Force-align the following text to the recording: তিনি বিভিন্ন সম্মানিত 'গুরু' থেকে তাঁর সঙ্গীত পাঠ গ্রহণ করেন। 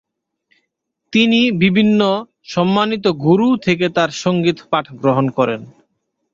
তিনি 1.13 1.39
বিভিন্ন 1.63 1.99
সম্মানিত 2.45 3.05
'গুরু' 3.15 3.61
থেকে 3.65 3.85
তাঁর 3.89 4.11
সঙ্গীত 4.23 4.57
পাঠ 4.71 4.85
গ্রহণ 5.01 5.25
করেন। 5.37 5.61